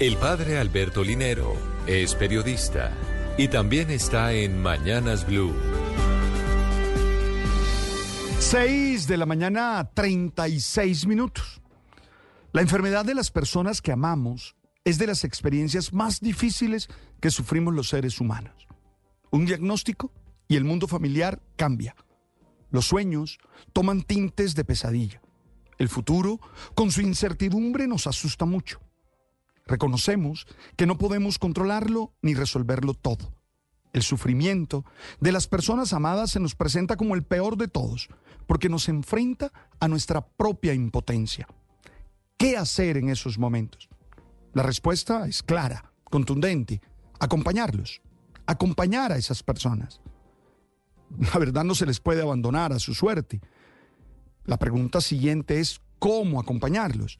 [0.00, 1.56] El padre Alberto Linero
[1.88, 2.92] es periodista
[3.36, 5.52] y también está en Mañanas Blue.
[8.38, 11.60] 6 de la mañana, 36 minutos.
[12.52, 14.54] La enfermedad de las personas que amamos
[14.84, 16.88] es de las experiencias más difíciles
[17.20, 18.68] que sufrimos los seres humanos.
[19.32, 20.12] Un diagnóstico
[20.46, 21.96] y el mundo familiar cambia.
[22.70, 23.38] Los sueños
[23.72, 25.20] toman tintes de pesadilla.
[25.76, 26.38] El futuro,
[26.76, 28.78] con su incertidumbre, nos asusta mucho.
[29.68, 30.46] Reconocemos
[30.76, 33.34] que no podemos controlarlo ni resolverlo todo.
[33.92, 34.84] El sufrimiento
[35.20, 38.08] de las personas amadas se nos presenta como el peor de todos,
[38.46, 41.46] porque nos enfrenta a nuestra propia impotencia.
[42.38, 43.88] ¿Qué hacer en esos momentos?
[44.54, 46.80] La respuesta es clara, contundente,
[47.20, 48.00] acompañarlos,
[48.46, 50.00] acompañar a esas personas.
[51.18, 53.40] La verdad no se les puede abandonar a su suerte.
[54.44, 57.18] La pregunta siguiente es cómo acompañarlos.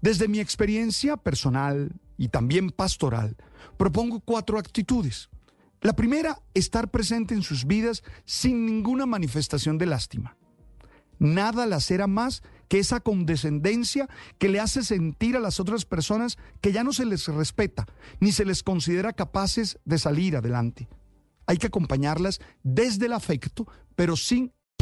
[0.00, 3.36] Desde mi experiencia personal y también pastoral,
[3.76, 5.28] propongo cuatro actitudes.
[5.80, 10.36] La primera, estar presente en sus vidas sin ninguna manifestación de lástima.
[11.18, 16.72] Nada lacera más que esa condescendencia que le hace sentir a las otras personas que
[16.72, 17.86] ya no se les respeta
[18.20, 20.88] ni se les considera capaces de salir adelante.
[21.46, 24.52] Hay que acompañarlas desde el afecto, pero sin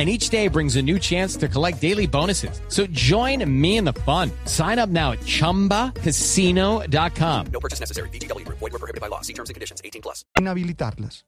[0.00, 2.62] And each day brings a new chance to collect daily bonuses.
[2.68, 4.30] So join me in the fun.
[4.46, 7.46] Sign up now at ChumbaCasino.com.
[7.52, 8.08] No purchase necessary.
[8.08, 8.60] VGW Group.
[8.60, 9.20] Void were prohibited by law.
[9.20, 9.82] See terms and conditions.
[9.84, 10.24] 18 plus.
[10.38, 11.26] inhabilitarlas.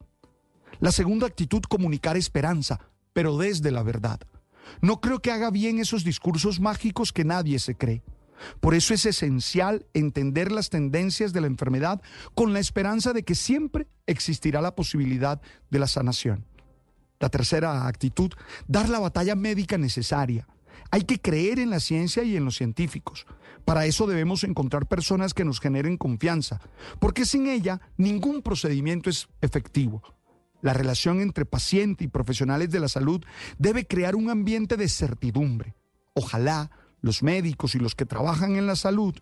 [0.81, 2.81] La segunda actitud, comunicar esperanza,
[3.12, 4.21] pero desde la verdad.
[4.81, 8.03] No creo que haga bien esos discursos mágicos que nadie se cree.
[8.60, 12.00] Por eso es esencial entender las tendencias de la enfermedad
[12.34, 16.47] con la esperanza de que siempre existirá la posibilidad de la sanación.
[17.22, 18.33] La tercera actitud,
[18.66, 20.49] dar la batalla médica necesaria.
[20.91, 23.27] Hay que creer en la ciencia y en los científicos.
[23.65, 26.60] Para eso debemos encontrar personas que nos generen confianza,
[26.99, 30.03] porque sin ella ningún procedimiento es efectivo.
[30.62, 33.25] La relación entre paciente y profesionales de la salud
[33.56, 35.77] debe crear un ambiente de certidumbre.
[36.15, 36.72] Ojalá
[37.03, 39.15] los médicos y los que trabajan en la salud,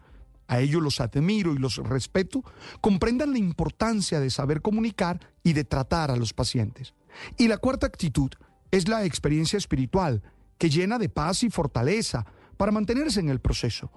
[0.48, 2.44] a ellos los admiro y los respeto,
[2.80, 6.94] comprendan la importancia de saber comunicar y de tratar a los pacientes.
[7.36, 8.30] Y la cuarta actitud
[8.70, 10.22] es la experiencia espiritual,
[10.58, 12.26] que llena de paz y fortaleza
[12.56, 13.90] para mantenerse en el proceso.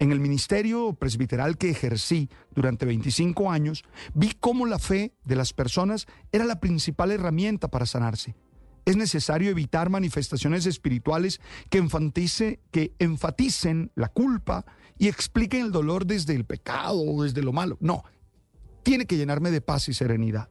[0.00, 3.84] En el ministerio presbiteral que ejercí durante 25 años,
[4.14, 8.36] vi cómo la fe de las personas era la principal herramienta para sanarse.
[8.84, 14.64] Es necesario evitar manifestaciones espirituales que, enfatice, que enfaticen la culpa
[14.98, 17.76] y expliquen el dolor desde el pecado o desde lo malo.
[17.80, 18.04] No,
[18.82, 20.48] tiene que llenarme de paz y serenidad.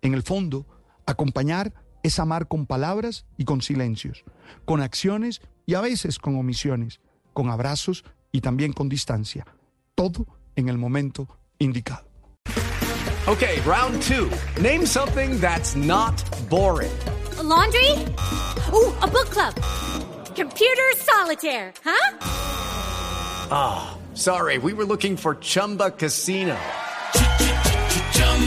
[0.00, 0.66] En el fondo,
[1.06, 1.72] acompañar
[2.02, 4.24] es amar con palabras y con silencios,
[4.64, 7.00] con acciones y a veces con omisiones,
[7.32, 9.46] con abrazos y también con distancia.
[9.94, 10.26] Todo
[10.56, 11.28] en el momento
[11.58, 12.06] indicado.
[13.28, 14.30] Okay, round two.
[14.62, 16.14] Name something that's not
[16.48, 16.92] boring.
[17.38, 17.90] A laundry?
[18.72, 19.52] Ooh, a book club.
[20.36, 22.18] Computer solitaire, huh?
[23.50, 26.56] Ah, sorry, we were looking for Chumba Casino.